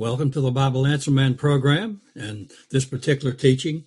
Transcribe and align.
Welcome 0.00 0.30
to 0.30 0.40
the 0.40 0.52
Bible 0.52 0.86
Answer 0.86 1.10
Man 1.10 1.34
program 1.34 2.02
and 2.14 2.52
this 2.70 2.84
particular 2.84 3.34
teaching. 3.34 3.84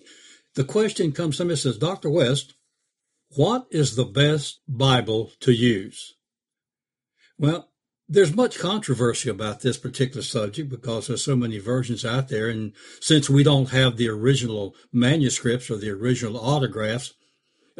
The 0.56 0.62
question 0.62 1.12
comes 1.12 1.38
to 1.38 1.46
me 1.46 1.56
says, 1.56 1.78
Dr. 1.78 2.10
West, 2.10 2.52
what 3.30 3.64
is 3.70 3.96
the 3.96 4.04
best 4.04 4.60
Bible 4.68 5.30
to 5.40 5.52
use? 5.52 6.16
Well, 7.38 7.70
there's 8.10 8.36
much 8.36 8.58
controversy 8.58 9.30
about 9.30 9.62
this 9.62 9.78
particular 9.78 10.20
subject 10.20 10.68
because 10.68 11.06
there's 11.06 11.24
so 11.24 11.34
many 11.34 11.56
versions 11.56 12.04
out 12.04 12.28
there. 12.28 12.50
And 12.50 12.74
since 13.00 13.30
we 13.30 13.42
don't 13.42 13.70
have 13.70 13.96
the 13.96 14.10
original 14.10 14.74
manuscripts 14.92 15.70
or 15.70 15.78
the 15.78 15.88
original 15.88 16.36
autographs, 16.36 17.14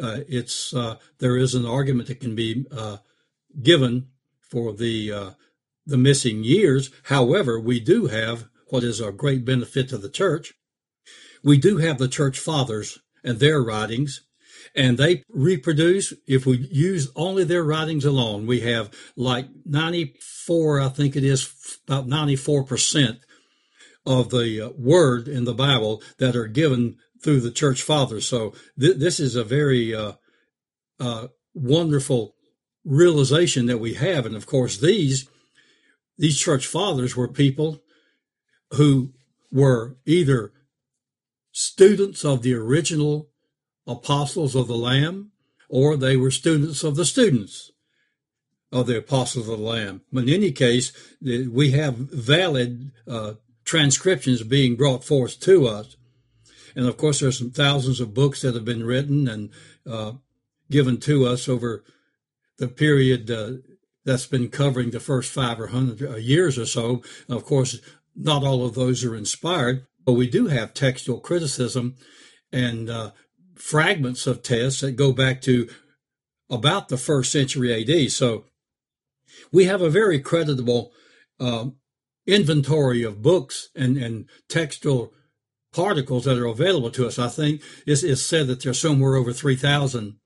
uh, 0.01 0.21
it's, 0.27 0.73
uh, 0.73 0.95
there 1.19 1.37
is 1.37 1.53
an 1.53 1.67
argument 1.67 2.07
that 2.07 2.19
can 2.19 2.33
be, 2.33 2.65
uh, 2.71 2.97
given 3.61 4.07
for 4.41 4.73
the, 4.73 5.11
uh, 5.11 5.29
the 5.85 5.97
missing 5.97 6.43
years. 6.43 6.91
However, 7.03 7.59
we 7.59 7.79
do 7.79 8.07
have 8.07 8.47
what 8.67 8.83
is 8.83 8.99
a 8.99 9.11
great 9.11 9.45
benefit 9.45 9.89
to 9.89 9.97
the 9.97 10.09
church. 10.09 10.53
We 11.43 11.57
do 11.57 11.77
have 11.77 11.97
the 11.97 12.07
church 12.07 12.39
fathers 12.39 12.99
and 13.23 13.39
their 13.39 13.61
writings, 13.61 14.21
and 14.75 14.97
they 14.97 15.23
reproduce, 15.29 16.13
if 16.25 16.45
we 16.45 16.57
use 16.71 17.11
only 17.15 17.43
their 17.43 17.63
writings 17.63 18.05
alone, 18.05 18.47
we 18.47 18.61
have 18.61 18.91
like 19.15 19.47
94, 19.65 20.81
I 20.81 20.89
think 20.89 21.15
it 21.15 21.23
is 21.23 21.79
about 21.87 22.07
94% 22.07 23.19
of 24.05 24.29
the 24.29 24.61
uh, 24.61 24.69
word 24.77 25.27
in 25.27 25.45
the 25.45 25.53
Bible 25.53 26.01
that 26.17 26.35
are 26.35 26.47
given 26.47 26.97
through 27.21 27.41
the 27.41 27.51
church 27.51 27.81
fathers. 27.81 28.27
So 28.27 28.53
th- 28.79 28.97
this 28.97 29.19
is 29.19 29.35
a 29.35 29.43
very 29.43 29.95
uh, 29.95 30.13
uh, 30.99 31.27
wonderful 31.53 32.35
realization 32.83 33.67
that 33.67 33.79
we 33.79 33.93
have. 33.93 34.25
And 34.25 34.35
of 34.35 34.45
course, 34.45 34.77
these 34.77 35.29
these 36.17 36.39
church 36.39 36.67
fathers 36.67 37.15
were 37.15 37.27
people 37.27 37.81
who 38.71 39.13
were 39.51 39.97
either 40.05 40.51
students 41.51 42.25
of 42.25 42.41
the 42.41 42.53
original 42.53 43.29
apostles 43.85 44.55
of 44.55 44.67
the 44.67 44.75
Lamb 44.75 45.31
or 45.69 45.95
they 45.95 46.15
were 46.15 46.31
students 46.31 46.83
of 46.83 46.95
the 46.95 47.05
students 47.05 47.71
of 48.71 48.87
the 48.87 48.97
apostles 48.97 49.47
of 49.47 49.59
the 49.59 49.63
Lamb. 49.63 50.01
But 50.11 50.23
in 50.23 50.29
any 50.29 50.51
case, 50.51 50.91
we 51.21 51.71
have 51.71 51.95
valid 51.95 52.91
uh, 53.07 53.33
transcriptions 53.63 54.43
being 54.43 54.75
brought 54.75 55.03
forth 55.03 55.39
to 55.41 55.67
us. 55.67 55.95
And 56.75 56.87
of 56.87 56.97
course, 56.97 57.19
there's 57.19 57.37
some 57.37 57.51
thousands 57.51 57.99
of 57.99 58.15
books 58.15 58.41
that 58.41 58.55
have 58.55 58.65
been 58.65 58.83
written 58.83 59.27
and 59.27 59.51
uh, 59.85 60.13
given 60.71 60.99
to 61.01 61.27
us 61.27 61.47
over 61.47 61.83
the 62.57 62.67
period 62.67 63.29
uh, 63.29 63.51
that's 64.05 64.27
been 64.27 64.49
covering 64.49 64.91
the 64.91 64.99
first 64.99 65.31
five 65.31 65.59
or 65.59 65.67
hundred 65.67 66.01
uh, 66.01 66.15
years 66.15 66.57
or 66.57 66.65
so. 66.65 67.01
Of 67.29 67.45
course, 67.45 67.79
not 68.15 68.43
all 68.43 68.65
of 68.65 68.75
those 68.75 69.03
are 69.03 69.15
inspired, 69.15 69.85
but 70.05 70.13
we 70.13 70.29
do 70.29 70.47
have 70.47 70.73
textual 70.73 71.19
criticism 71.19 71.95
and 72.51 72.89
uh, 72.89 73.11
fragments 73.55 74.27
of 74.27 74.43
texts 74.43 74.81
that 74.81 74.91
go 74.91 75.11
back 75.11 75.41
to 75.41 75.69
about 76.49 76.89
the 76.89 76.97
first 76.97 77.31
century 77.31 77.73
AD. 77.73 78.11
So 78.11 78.45
we 79.51 79.65
have 79.65 79.81
a 79.81 79.89
very 79.89 80.19
creditable 80.19 80.91
uh, 81.39 81.67
inventory 82.27 83.03
of 83.03 83.21
books 83.21 83.69
and, 83.75 83.97
and 83.97 84.25
textual 84.47 85.13
particles 85.73 86.25
that 86.25 86.37
are 86.37 86.45
available 86.45 86.91
to 86.91 87.07
us. 87.07 87.17
I 87.17 87.29
think 87.29 87.61
it's, 87.87 88.03
it's 88.03 88.21
said 88.21 88.47
that 88.47 88.63
there's 88.63 88.79
somewhere 88.79 89.15
over 89.15 89.33
3,000 89.33 90.17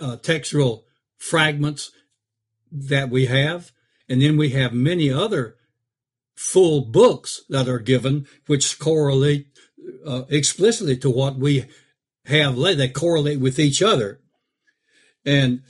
uh, 0.00 0.16
textual 0.16 0.84
fragments 1.16 1.90
that 2.70 3.10
we 3.10 3.26
have. 3.26 3.72
And 4.08 4.22
then 4.22 4.36
we 4.36 4.50
have 4.50 4.72
many 4.72 5.10
other 5.10 5.56
full 6.34 6.82
books 6.82 7.42
that 7.48 7.68
are 7.68 7.80
given, 7.80 8.26
which 8.46 8.78
correlate 8.78 9.48
uh, 10.06 10.22
explicitly 10.28 10.96
to 10.96 11.10
what 11.10 11.36
we 11.36 11.66
have 12.26 12.56
They 12.56 12.88
correlate 12.88 13.40
with 13.40 13.58
each 13.58 13.82
other. 13.82 14.20
And 15.24 15.62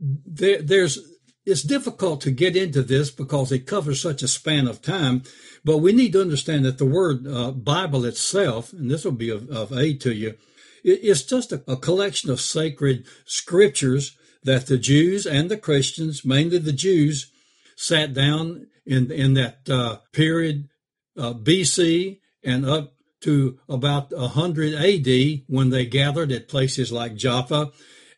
there, 0.00 0.62
there's, 0.62 0.98
it's 1.44 1.62
difficult 1.62 2.20
to 2.22 2.30
get 2.30 2.56
into 2.56 2.82
this 2.82 3.10
because 3.10 3.52
it 3.52 3.66
covers 3.66 4.00
such 4.00 4.22
a 4.22 4.28
span 4.28 4.66
of 4.66 4.80
time. 4.80 5.22
But 5.64 5.78
we 5.78 5.92
need 5.92 6.12
to 6.12 6.20
understand 6.20 6.64
that 6.64 6.78
the 6.78 6.86
word 6.86 7.26
uh, 7.26 7.50
Bible 7.50 8.04
itself, 8.04 8.72
and 8.72 8.90
this 8.90 9.04
will 9.04 9.12
be 9.12 9.30
of, 9.30 9.50
of 9.50 9.76
aid 9.76 10.00
to 10.02 10.14
you, 10.14 10.36
it's 10.84 11.22
just 11.22 11.52
a, 11.52 11.62
a 11.66 11.76
collection 11.76 12.30
of 12.30 12.40
sacred 12.40 13.06
scriptures 13.24 14.16
that 14.44 14.66
the 14.66 14.78
Jews 14.78 15.26
and 15.26 15.50
the 15.50 15.56
Christians, 15.56 16.24
mainly 16.24 16.58
the 16.58 16.72
Jews, 16.72 17.30
sat 17.76 18.14
down 18.14 18.68
in 18.86 19.10
in 19.10 19.34
that 19.34 19.68
uh, 19.68 19.98
period 20.12 20.68
uh, 21.16 21.32
BC 21.34 22.20
and 22.44 22.66
up 22.66 22.94
to 23.22 23.58
about 23.68 24.12
100 24.12 24.74
AD 24.74 25.42
when 25.46 25.70
they 25.70 25.86
gathered 25.86 26.30
at 26.30 26.48
places 26.48 26.92
like 26.92 27.16
Jaffa 27.16 27.72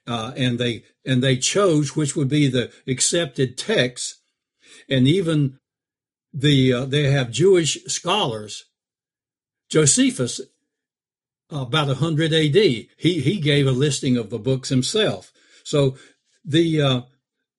uh, 0.06 0.32
and 0.36 0.58
they 0.58 0.84
and 1.04 1.22
they 1.22 1.36
chose 1.36 1.96
which 1.96 2.16
would 2.16 2.28
be 2.28 2.48
the 2.48 2.72
accepted 2.86 3.58
text, 3.58 4.20
and 4.88 5.06
even 5.06 5.58
the 6.32 6.72
uh, 6.72 6.84
they 6.84 7.10
have 7.10 7.30
Jewish 7.30 7.82
scholars. 7.84 8.64
Josephus, 9.68 10.40
about 11.50 11.88
100 11.88 12.32
AD, 12.32 12.54
he 12.54 12.88
he 12.96 13.40
gave 13.40 13.66
a 13.66 13.72
listing 13.72 14.16
of 14.16 14.30
the 14.30 14.38
books 14.38 14.68
himself. 14.68 15.32
So 15.64 15.96
the 16.46 16.80
uh, 16.80 17.00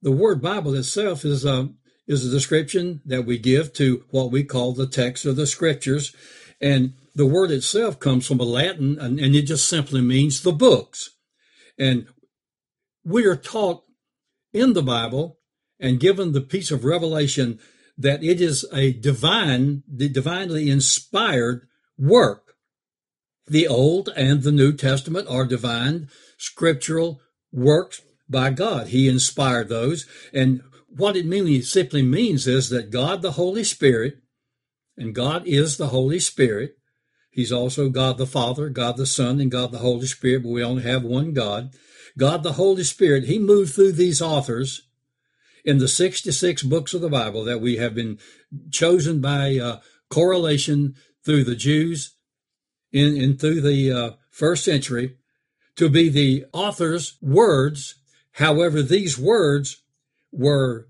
the 0.01 0.11
word 0.11 0.41
Bible 0.41 0.73
itself 0.75 1.25
is 1.25 1.45
uh, 1.45 1.67
is 2.07 2.25
a 2.25 2.31
description 2.31 3.01
that 3.05 3.25
we 3.25 3.37
give 3.37 3.73
to 3.73 4.05
what 4.09 4.31
we 4.31 4.43
call 4.43 4.73
the 4.73 4.87
text 4.87 5.25
of 5.25 5.35
the 5.35 5.45
scriptures, 5.45 6.15
and 6.61 6.93
the 7.13 7.25
word 7.25 7.51
itself 7.51 7.99
comes 7.99 8.25
from 8.25 8.39
a 8.39 8.43
Latin, 8.43 8.97
and, 8.99 9.19
and 9.19 9.35
it 9.35 9.43
just 9.43 9.67
simply 9.67 10.01
means 10.01 10.41
the 10.41 10.53
books. 10.53 11.09
And 11.77 12.07
we 13.03 13.25
are 13.25 13.35
taught 13.35 13.83
in 14.53 14.73
the 14.73 14.83
Bible 14.83 15.39
and 15.79 15.99
given 15.99 16.31
the 16.31 16.41
piece 16.41 16.71
of 16.71 16.85
revelation 16.85 17.59
that 17.97 18.23
it 18.23 18.41
is 18.41 18.65
a 18.73 18.93
divine, 18.93 19.83
the 19.87 20.09
divinely 20.09 20.69
inspired 20.69 21.67
work. 21.97 22.55
The 23.47 23.67
Old 23.67 24.09
and 24.15 24.43
the 24.43 24.51
New 24.51 24.73
Testament 24.73 25.27
are 25.29 25.45
divine 25.45 26.09
scriptural 26.37 27.21
works 27.51 28.01
by 28.29 28.49
God. 28.49 28.87
He 28.87 29.07
inspired 29.07 29.69
those. 29.69 30.05
And 30.33 30.61
what 30.87 31.15
it 31.15 31.63
simply 31.63 32.01
means 32.01 32.47
is 32.47 32.69
that 32.69 32.91
God 32.91 33.21
the 33.21 33.33
Holy 33.33 33.63
Spirit, 33.63 34.19
and 34.97 35.13
God 35.13 35.45
is 35.45 35.77
the 35.77 35.87
Holy 35.87 36.19
Spirit. 36.19 36.77
He's 37.29 37.51
also 37.51 37.89
God 37.89 38.17
the 38.17 38.25
Father, 38.25 38.69
God 38.69 38.97
the 38.97 39.05
Son, 39.05 39.39
and 39.39 39.51
God 39.51 39.71
the 39.71 39.79
Holy 39.79 40.07
Spirit, 40.07 40.43
but 40.43 40.49
we 40.49 40.63
only 40.63 40.83
have 40.83 41.03
one 41.03 41.33
God. 41.33 41.71
God 42.17 42.41
the 42.41 42.53
Holy 42.53 42.83
Spirit, 42.83 43.25
He 43.25 43.37
moved 43.37 43.75
through 43.75 43.91
these 43.91 44.21
authors 44.21 44.87
in 45.63 45.77
the 45.77 45.87
66 45.87 46.63
books 46.63 46.93
of 46.93 47.01
the 47.01 47.09
Bible 47.09 47.43
that 47.43 47.61
we 47.61 47.77
have 47.77 47.93
been 47.93 48.17
chosen 48.71 49.21
by 49.21 49.57
uh, 49.57 49.79
correlation 50.09 50.95
through 51.23 51.43
the 51.43 51.55
Jews 51.55 52.15
in, 52.91 53.15
in 53.17 53.37
through 53.37 53.61
the 53.61 53.91
uh, 53.91 54.11
first 54.31 54.63
century 54.63 55.17
to 55.75 55.89
be 55.89 56.09
the 56.09 56.45
author's 56.53 57.17
words 57.21 57.95
However, 58.37 58.83
these 58.83 59.17
words 59.17 59.81
were 60.31 60.87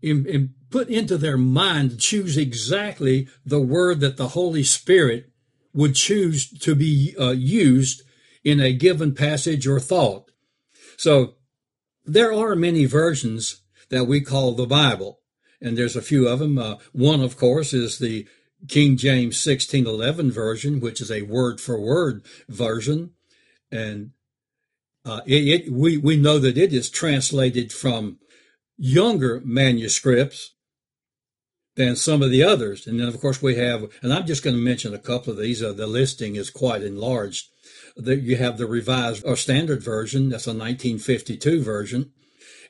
in, 0.00 0.24
in 0.26 0.54
put 0.70 0.88
into 0.88 1.18
their 1.18 1.36
mind 1.36 1.90
to 1.90 1.96
choose 1.98 2.38
exactly 2.38 3.28
the 3.44 3.60
word 3.60 4.00
that 4.00 4.16
the 4.16 4.28
Holy 4.28 4.62
Spirit 4.62 5.30
would 5.74 5.94
choose 5.94 6.48
to 6.48 6.74
be 6.74 7.14
uh, 7.20 7.32
used 7.32 8.02
in 8.42 8.58
a 8.58 8.72
given 8.72 9.14
passage 9.14 9.66
or 9.66 9.78
thought. 9.78 10.30
So 10.96 11.34
there 12.06 12.32
are 12.32 12.56
many 12.56 12.86
versions 12.86 13.60
that 13.90 14.06
we 14.06 14.22
call 14.22 14.52
the 14.52 14.66
Bible, 14.66 15.20
and 15.60 15.76
there's 15.76 15.96
a 15.96 16.00
few 16.00 16.26
of 16.26 16.38
them. 16.38 16.56
Uh, 16.56 16.76
one, 16.92 17.20
of 17.20 17.36
course, 17.36 17.74
is 17.74 17.98
the 17.98 18.26
King 18.66 18.96
James 18.96 19.46
1611 19.46 20.30
version, 20.32 20.80
which 20.80 21.02
is 21.02 21.10
a 21.10 21.22
word 21.22 21.60
for 21.60 21.78
word 21.78 22.24
version. 22.48 23.10
And 23.70 24.12
uh, 25.06 25.20
it, 25.24 25.66
it, 25.66 25.72
we, 25.72 25.96
we 25.96 26.16
know 26.16 26.38
that 26.40 26.58
it 26.58 26.72
is 26.72 26.90
translated 26.90 27.72
from 27.72 28.18
younger 28.76 29.40
manuscripts 29.44 30.54
than 31.76 31.94
some 31.94 32.22
of 32.22 32.30
the 32.30 32.42
others. 32.42 32.86
And 32.86 32.98
then, 32.98 33.06
of 33.06 33.20
course, 33.20 33.40
we 33.40 33.54
have, 33.54 33.88
and 34.02 34.12
I'm 34.12 34.26
just 34.26 34.42
going 34.42 34.56
to 34.56 34.62
mention 34.62 34.94
a 34.94 34.98
couple 34.98 35.32
of 35.32 35.38
these. 35.38 35.62
Uh, 35.62 35.72
the 35.72 35.86
listing 35.86 36.34
is 36.34 36.50
quite 36.50 36.82
enlarged. 36.82 37.46
The, 37.96 38.16
you 38.16 38.36
have 38.36 38.58
the 38.58 38.66
revised 38.66 39.24
or 39.24 39.36
standard 39.36 39.82
version. 39.82 40.30
That's 40.30 40.46
a 40.46 40.50
1952 40.50 41.62
version. 41.62 42.10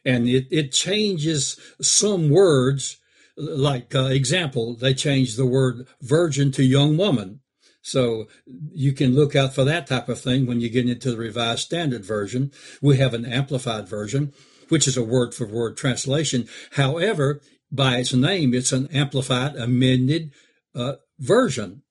And 0.05 0.29
it, 0.29 0.47
it 0.51 0.73
changes 0.73 1.59
some 1.81 2.29
words. 2.29 2.99
Like, 3.39 3.95
uh, 3.95 4.07
example, 4.07 4.77
they 4.77 4.93
changed 4.93 5.39
the 5.39 5.47
word 5.47 5.87
virgin 6.03 6.53
to 6.53 6.63
young 6.63 6.97
woman. 6.97 7.41
So 7.87 8.27
you 8.73 8.93
can 8.93 9.15
look 9.15 9.37
out 9.37 9.55
for 9.55 9.63
that 9.63 9.87
type 9.87 10.09
of 10.09 10.19
thing 10.19 10.45
when 10.45 10.61
you 10.61 10.69
get 10.69 10.89
into 10.89 11.13
the 11.13 11.17
Revised 11.17 11.61
Standard 11.61 12.05
Version. 12.05 12.51
We 12.83 12.97
have 12.97 13.15
an 13.15 13.25
amplified 13.25 13.87
version, 13.87 14.33
which 14.69 14.89
is 14.89 14.97
a 14.97 15.05
word 15.05 15.35
for 15.35 15.47
word 15.47 15.77
translation. 15.77 16.49
However, 16.73 17.41
by 17.71 17.99
its 17.99 18.13
name, 18.13 18.55
it's 18.55 18.73
an 18.73 18.89
amplified, 18.89 19.55
amended 19.55 20.33
uh, 20.75 20.95
version. 21.21 21.83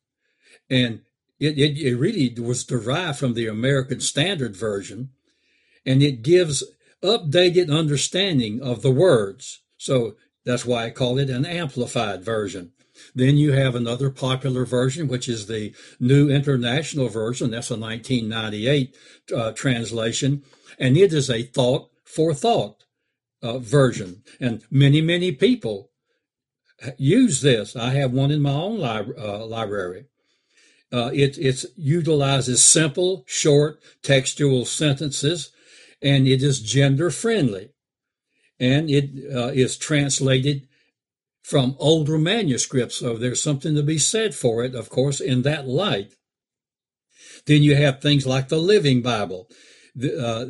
And 0.69 1.00
it, 1.39 1.57
it, 1.57 1.77
it 1.77 1.95
really 1.95 2.36
was 2.41 2.65
derived 2.65 3.18
from 3.18 3.33
the 3.33 3.48
American 3.48 4.01
Standard 4.01 4.53
Version, 4.53 5.12
and 5.86 6.03
it 6.03 6.24
gives 6.24 6.62
updated 7.01 7.74
understanding 7.74 8.62
of 8.62 8.81
the 8.81 8.91
words. 8.91 9.62
So 9.77 10.18
that's 10.44 10.65
why 10.65 10.88
I 10.88 10.89
call 10.89 11.18
it 11.19 11.30
an 11.30 11.45
amplified 11.45 12.21
version. 12.21 12.74
Then 13.13 13.38
you 13.38 13.51
have 13.51 13.75
another 13.75 14.09
popular 14.09 14.65
version, 14.65 15.07
which 15.07 15.27
is 15.27 15.47
the 15.47 15.74
New 16.00 16.30
International 16.30 17.09
Version. 17.09 17.51
That's 17.51 17.71
a 17.71 17.77
1998 17.77 18.95
uh, 19.36 19.51
translation, 19.51 20.44
and 20.80 20.97
it 20.97 21.13
is 21.13 21.30
a 21.30 21.44
thought 21.44 21.89
for 22.03 22.33
thought 22.33 22.83
uh, 23.42 23.59
version. 23.59 24.24
And 24.39 24.63
many, 24.69 25.01
many 25.01 25.31
people 25.31 25.92
use 26.97 27.42
this. 27.42 27.75
I 27.75 27.92
have 27.92 28.12
one 28.12 28.31
in 28.31 28.42
my 28.42 28.51
own 28.51 28.80
li- 28.80 29.13
uh, 29.18 29.45
library. 29.45 30.06
Uh, 30.91 31.09
it 31.13 31.38
it 31.38 31.65
utilizes 31.75 32.63
simple, 32.63 33.24
short, 33.27 33.80
textual 34.01 34.65
sentences, 34.65 35.51
and 36.01 36.27
it 36.27 36.44
is 36.44 36.59
gender 36.62 37.09
friendly, 37.09 37.71
and 38.59 38.89
it 38.89 39.09
uh, 39.33 39.48
is 39.48 39.77
translated 39.77 40.68
from 41.45 41.75
older 41.77 42.18
manuscripts. 42.18 42.95
So 42.95 43.18
there's 43.18 43.42
something 43.42 43.75
to 43.75 43.83
be 43.83 44.00
said 44.00 44.33
for 44.33 44.63
it, 44.63 44.74
of 44.74 44.89
course, 44.89 45.21
in 45.21 45.44
that 45.44 45.68
light. 45.68 46.12
Then 47.45 47.62
you 47.62 47.75
have 47.75 48.01
things 48.01 48.25
like 48.25 48.47
the 48.47 48.57
Living 48.57 49.03
Bible. 49.03 49.47
Uh, 49.95 50.45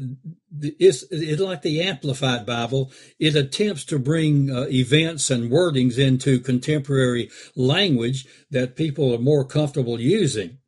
it's, 0.61 1.03
it's 1.11 1.41
like 1.41 1.63
the 1.63 1.81
Amplified 1.81 2.45
Bible. 2.45 2.93
It 3.19 3.35
attempts 3.35 3.83
to 3.85 3.99
bring 3.99 4.49
uh, 4.49 4.67
events 4.69 5.29
and 5.29 5.51
wordings 5.51 5.97
into 5.97 6.39
contemporary 6.39 7.29
language 7.57 8.25
that 8.49 8.77
people 8.77 9.13
are 9.13 9.19
more 9.19 9.43
comfortable 9.43 9.99
using. 9.99 10.59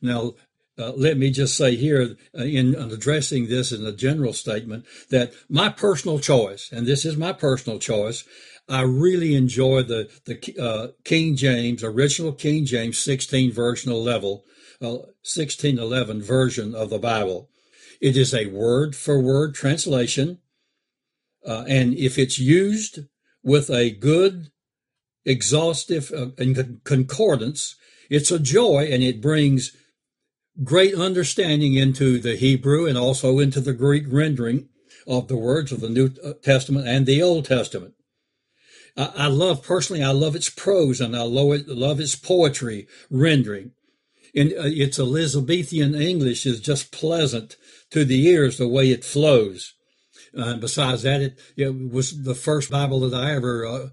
Now, 0.00 0.32
uh, 0.78 0.92
let 0.92 1.18
me 1.18 1.30
just 1.30 1.56
say 1.58 1.76
here, 1.76 2.16
uh, 2.34 2.42
in, 2.42 2.74
in, 2.74 2.90
addressing 2.90 3.48
this 3.48 3.70
in 3.70 3.84
a 3.84 3.92
general 3.92 4.32
statement, 4.32 4.86
that 5.10 5.32
my 5.50 5.68
personal 5.68 6.20
choice, 6.20 6.70
and 6.72 6.86
this 6.86 7.04
is 7.04 7.18
my 7.18 7.34
personal 7.34 7.78
choice, 7.78 8.24
I 8.68 8.82
really 8.82 9.34
enjoy 9.34 9.82
the 9.82 10.10
the 10.26 10.56
uh, 10.60 10.88
King 11.04 11.36
James 11.36 11.82
original 11.82 12.32
King 12.32 12.64
James 12.66 12.98
16 12.98 13.52
version 13.52 13.92
level, 13.92 14.44
1611 14.80 16.20
uh, 16.20 16.24
version 16.24 16.74
of 16.74 16.90
the 16.90 16.98
Bible. 16.98 17.48
It 18.00 18.16
is 18.16 18.34
a 18.34 18.46
word 18.46 18.94
for 18.94 19.20
word 19.20 19.54
translation. 19.54 20.38
Uh, 21.46 21.64
and 21.66 21.94
if 21.94 22.18
it's 22.18 22.38
used 22.38 23.00
with 23.42 23.70
a 23.70 23.90
good, 23.90 24.50
exhaustive 25.24 26.12
uh, 26.12 26.26
concordance, 26.84 27.76
it's 28.10 28.30
a 28.30 28.38
joy 28.38 28.88
and 28.90 29.02
it 29.02 29.22
brings 29.22 29.74
great 30.62 30.94
understanding 30.94 31.74
into 31.74 32.18
the 32.18 32.36
Hebrew 32.36 32.86
and 32.86 32.98
also 32.98 33.38
into 33.38 33.60
the 33.60 33.72
Greek 33.72 34.04
rendering 34.08 34.68
of 35.06 35.28
the 35.28 35.36
words 35.36 35.72
of 35.72 35.80
the 35.80 35.88
New 35.88 36.10
Testament 36.42 36.86
and 36.86 37.06
the 37.06 37.22
Old 37.22 37.46
Testament. 37.46 37.94
I, 38.98 39.26
love 39.28 39.62
personally, 39.62 40.02
I 40.02 40.10
love 40.10 40.34
its 40.34 40.50
prose 40.50 41.00
and 41.00 41.16
I 41.16 41.22
love, 41.22 41.52
it, 41.52 41.68
love 41.68 42.00
its 42.00 42.16
poetry 42.16 42.88
rendering. 43.10 43.72
And 44.34 44.52
uh, 44.52 44.64
its 44.64 44.98
Elizabethan 44.98 45.94
English 45.94 46.44
is 46.44 46.60
just 46.60 46.90
pleasant 46.90 47.56
to 47.90 48.04
the 48.04 48.26
ears 48.26 48.58
the 48.58 48.68
way 48.68 48.90
it 48.90 49.04
flows. 49.04 49.74
Uh, 50.36 50.56
besides 50.56 51.02
that, 51.02 51.20
it, 51.20 51.38
it, 51.56 51.90
was 51.90 52.24
the 52.24 52.34
first 52.34 52.70
Bible 52.70 53.00
that 53.00 53.14
I 53.14 53.34
ever 53.34 53.64
uh, 53.64 53.88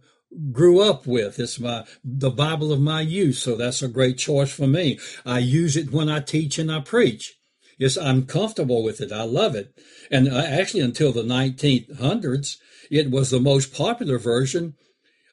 grew 0.52 0.81
up 0.81 1.06
with. 1.06 1.40
It's 1.40 1.60
my 1.60 1.86
the 2.04 2.31
Bible 2.31 2.74
of 2.74 2.81
my 2.81 3.02
youth, 3.02 3.38
so 3.38 3.56
that's 3.56 3.81
a 3.81 3.88
great 3.88 4.18
choice 4.18 4.52
for 4.52 4.68
me. 4.68 5.00
I 5.25 5.40
use 5.40 5.78
it 5.78 5.92
when 5.92 6.10
I 6.10 6.19
teach 6.19 6.60
and 6.60 6.72
I 6.72 6.81
preach. 6.81 7.36
Yes, 7.78 7.98
I'm 7.98 8.25
comfortable 8.25 8.84
with 8.84 9.02
it. 9.02 9.12
I 9.12 9.24
love 9.24 9.56
it. 9.56 9.78
And 10.12 10.28
uh, 10.28 10.44
actually, 10.46 10.81
until 10.81 11.12
the 11.12 11.24
1900s, 11.24 12.57
it 12.90 13.12
was 13.12 13.30
the 13.30 13.40
most 13.40 13.74
popular 13.74 14.18
version 14.18 14.75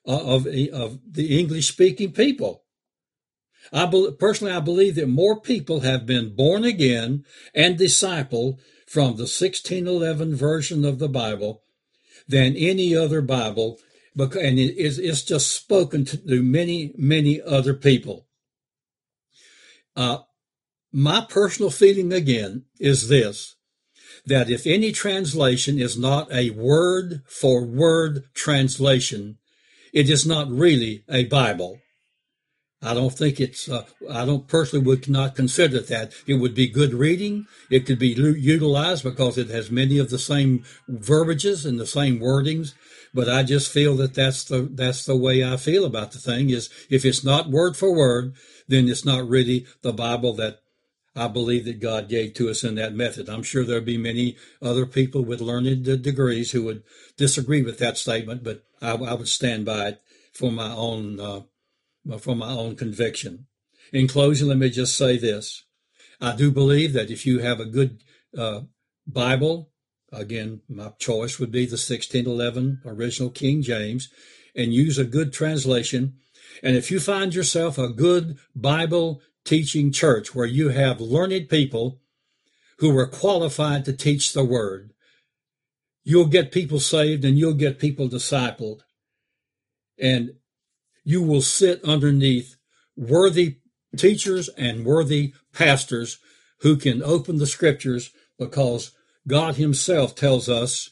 of 0.05 0.47
of 0.47 0.99
the 1.09 1.39
English 1.39 1.69
speaking 1.69 2.13
people. 2.13 2.65
I 3.73 3.91
personally, 4.19 4.53
I 4.53 4.61
believe 4.61 4.97
that 4.97 5.09
more 5.09 5.41
people 5.41 5.81
have 5.81 6.05
been 6.05 6.35
born 6.35 6.65
again 6.65 7.25
and 7.55 7.79
discipled 7.79 8.59
from 8.87 9.17
the 9.17 9.23
1611 9.23 10.35
version 10.35 10.85
of 10.85 10.99
the 10.99 11.09
Bible 11.09 11.63
than 12.27 12.57
any 12.57 12.95
other 12.95 13.23
Bible, 13.23 13.79
and 14.19 14.59
it 14.59 14.77
is, 14.77 14.99
it's 14.99 15.23
just 15.23 15.55
spoken 15.55 16.05
to 16.07 16.43
many, 16.43 16.93
many 16.99 17.41
other 17.41 17.75
people. 17.75 18.27
Uh, 19.97 20.19
my 20.93 21.25
personal 21.29 21.71
feeling 21.71 22.13
again 22.13 22.65
is 22.79 23.09
this 23.09 23.57
that 24.25 24.51
if 24.51 24.67
any 24.67 24.93
translation 24.93 25.81
is 25.81 25.99
not 25.99 26.33
a 26.33 26.51
word 26.51 27.23
for 27.27 27.65
word 27.65 28.23
translation, 28.35 29.39
it 29.93 30.09
is 30.09 30.27
not 30.27 30.51
really 30.51 31.05
a 31.09 31.25
Bible. 31.25 31.79
I 32.85 32.95
don't 32.95 33.13
think 33.13 33.39
it's, 33.39 33.69
uh, 33.69 33.85
I 34.11 34.25
don't 34.25 34.49
personally 34.49 34.85
would 34.85 35.09
not 35.09 35.37
consider 35.37 35.79
that. 35.81 36.13
It 36.27 36.35
would 36.35 36.55
be 36.55 36.67
good 36.67 36.95
reading. 36.95 37.47
It 37.71 37.87
could 37.87 38.01
be 38.01 38.09
utilized 38.09 39.05
because 39.05 39.39
it 39.39 39.51
has 39.51 39.71
many 39.71 39.99
of 39.99 40.11
the 40.11 40.19
same 40.19 40.65
verbiages 40.89 41.65
and 41.65 41.79
the 41.79 41.87
same 41.87 42.19
wordings. 42.19 42.75
But 43.15 43.29
I 43.29 43.45
just 43.45 43.71
feel 43.71 43.95
that 43.97 44.15
that's 44.15 44.43
the, 44.45 44.69
that's 44.73 45.05
the 45.05 45.17
way 45.17 45.45
I 45.45 45.59
feel 45.59 45.85
about 45.85 46.11
the 46.11 46.19
thing 46.19 46.51
is 46.51 46.71
if 46.91 47.05
it's 47.05 47.23
not 47.23 47.51
word 47.51 47.77
for 47.77 47.95
word, 47.95 48.35
then 48.67 48.89
it's 48.89 49.05
not 49.05 49.29
really 49.29 49.67
the 49.83 49.93
Bible 49.93 50.33
that 50.35 50.62
I 51.15 51.29
believe 51.29 51.67
that 51.67 51.81
God 51.81 52.09
gave 52.09 52.35
to 52.35 52.49
us 52.49 52.65
in 52.65 52.75
that 52.77 52.95
method. 52.95 53.29
I'm 53.29 53.43
sure 53.43 53.65
there'll 53.65 53.85
be 53.85 53.99
many 53.99 54.37
other 54.63 54.87
people 54.87 55.23
with 55.25 55.41
learned 55.41 55.85
degrees 56.03 56.53
who 56.53 56.65
would 56.65 56.83
disagree 57.17 57.63
with 57.63 57.79
that 57.79 57.99
statement, 57.99 58.43
but 58.43 58.65
I, 58.81 58.93
I 58.93 59.15
would 59.15 59.29
stand 59.29 59.67
by 59.67 59.89
it 59.89 60.03
for 60.33 60.51
my 60.51 60.73
own, 60.73 61.21
uh, 61.21 62.19
from 62.19 62.39
my 62.39 62.51
own 62.51 62.77
conviction. 62.77 63.47
In 63.93 64.09
closing, 64.09 64.49
let 64.49 64.57
me 64.57 64.71
just 64.71 64.97
say 64.97 65.19
this. 65.19 65.65
I 66.21 66.35
do 66.35 66.51
believe 66.51 66.95
that 66.95 67.11
if 67.11 67.27
you 67.27 67.41
have 67.41 67.61
a 67.61 67.67
good 67.67 68.03
uh, 68.37 68.63
Bible, 69.07 69.71
again, 70.11 70.63
my 70.69 70.91
choice 70.99 71.39
would 71.39 71.53
be 71.53 71.67
the 71.67 71.73
1611 71.73 72.81
original 72.87 73.31
King 73.31 73.61
James, 73.61 74.09
and 74.55 74.73
use 74.73 74.99
a 74.99 75.05
good 75.05 75.33
translation. 75.33 76.15
And 76.63 76.77
if 76.77 76.91
you 76.91 77.01
find 77.01 77.35
yourself 77.35 77.77
a 77.77 77.89
good 77.89 78.39
Bible 78.55 79.21
teaching 79.45 79.93
church 79.93 80.35
where 80.35 80.47
you 80.47 80.69
have 80.69 81.01
learned 81.01 81.49
people 81.49 82.01
who 82.79 82.97
are 82.97 83.07
qualified 83.07 83.85
to 83.85 83.93
teach 83.93 84.33
the 84.33 84.45
word, 84.45 84.93
you'll 86.05 86.27
get 86.27 86.53
people 86.53 86.81
saved 86.81 87.25
and 87.25 87.39
you'll 87.39 87.55
get 87.55 87.79
people 87.79 88.09
discipled. 88.09 88.81
And 89.99 90.35
you 91.05 91.23
will 91.23 91.43
sit 91.43 91.83
underneath 91.85 92.57
worthy 92.97 93.59
teachers 93.97 94.49
and 94.57 94.85
worthy 94.85 95.33
pastors 95.53 96.19
who 96.61 96.77
can 96.77 97.03
open 97.03 97.39
the 97.39 97.47
scriptures 97.47 98.11
because 98.39 98.93
God 99.27 99.57
himself 99.57 100.15
tells 100.15 100.49
us 100.49 100.91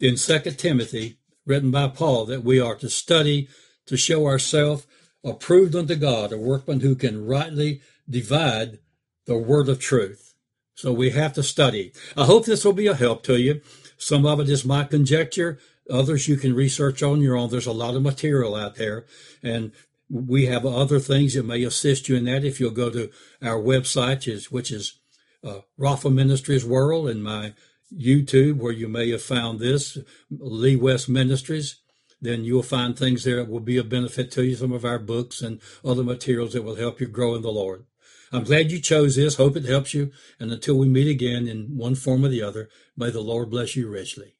in 0.00 0.16
2 0.16 0.38
Timothy, 0.52 1.18
written 1.46 1.70
by 1.70 1.88
Paul, 1.88 2.26
that 2.26 2.44
we 2.44 2.60
are 2.60 2.74
to 2.76 2.90
study 2.90 3.48
to 3.86 3.96
show 3.96 4.26
ourselves 4.26 4.86
approved 5.24 5.74
unto 5.74 5.94
God, 5.94 6.32
a 6.32 6.38
workman 6.38 6.80
who 6.80 6.94
can 6.94 7.26
rightly 7.26 7.80
divide 8.08 8.78
the 9.26 9.38
word 9.38 9.68
of 9.68 9.80
truth. 9.80 10.34
So 10.74 10.92
we 10.92 11.10
have 11.10 11.32
to 11.34 11.42
study. 11.42 11.92
I 12.16 12.26
hope 12.26 12.44
this 12.44 12.64
will 12.64 12.72
be 12.72 12.88
a 12.88 12.94
help 12.94 13.22
to 13.24 13.40
you. 13.40 13.60
Some 13.96 14.26
of 14.26 14.40
it 14.40 14.48
is 14.48 14.64
my 14.64 14.84
conjecture. 14.84 15.58
Others 15.90 16.28
you 16.28 16.36
can 16.36 16.54
research 16.54 17.02
on 17.02 17.20
your 17.20 17.36
own. 17.36 17.50
There's 17.50 17.66
a 17.66 17.72
lot 17.72 17.94
of 17.94 18.02
material 18.02 18.54
out 18.54 18.74
there 18.74 19.06
and 19.42 19.72
we 20.10 20.46
have 20.46 20.66
other 20.66 20.98
things 20.98 21.34
that 21.34 21.46
may 21.46 21.62
assist 21.62 22.08
you 22.08 22.16
in 22.16 22.24
that. 22.26 22.44
If 22.44 22.60
you'll 22.60 22.70
go 22.70 22.90
to 22.90 23.10
our 23.42 23.58
website, 23.58 24.50
which 24.50 24.70
is 24.70 25.00
uh, 25.42 25.60
Rafa 25.78 26.10
Ministries 26.10 26.64
World 26.64 27.08
and 27.08 27.22
my 27.22 27.54
YouTube, 27.92 28.56
where 28.56 28.72
you 28.72 28.88
may 28.88 29.10
have 29.10 29.22
found 29.22 29.60
this, 29.60 29.98
Lee 30.30 30.76
West 30.76 31.08
Ministries, 31.08 31.76
then 32.24 32.44
you'll 32.44 32.62
find 32.62 32.96
things 32.96 33.24
there 33.24 33.36
that 33.36 33.50
will 33.50 33.60
be 33.60 33.76
of 33.76 33.88
benefit 33.88 34.30
to 34.32 34.44
you, 34.44 34.56
some 34.56 34.72
of 34.72 34.84
our 34.84 34.98
books 34.98 35.40
and 35.42 35.60
other 35.84 36.02
materials 36.02 36.52
that 36.52 36.62
will 36.62 36.76
help 36.76 37.00
you 37.00 37.06
grow 37.06 37.34
in 37.34 37.42
the 37.42 37.50
Lord. 37.50 37.84
I'm 38.32 38.44
glad 38.44 38.72
you 38.72 38.80
chose 38.80 39.14
this. 39.14 39.36
Hope 39.36 39.56
it 39.56 39.64
helps 39.64 39.94
you. 39.94 40.10
And 40.40 40.50
until 40.50 40.76
we 40.76 40.88
meet 40.88 41.08
again 41.08 41.46
in 41.46 41.76
one 41.76 41.94
form 41.94 42.24
or 42.24 42.28
the 42.28 42.42
other, 42.42 42.68
may 42.96 43.10
the 43.10 43.20
Lord 43.20 43.50
bless 43.50 43.76
you 43.76 43.88
richly. 43.88 44.34